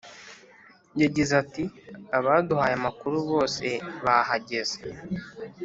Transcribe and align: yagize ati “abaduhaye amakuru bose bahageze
yagize 1.01 1.31
ati 1.43 1.63
“abaduhaye 2.17 2.73
amakuru 2.79 3.17
bose 3.29 3.65
bahageze 4.03 4.79